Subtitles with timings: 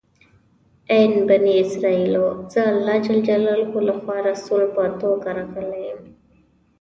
[0.93, 2.25] ای بني اسرایلو!
[2.51, 6.01] زه الله جل جلاله لخوا رسول په توګه راغلی یم.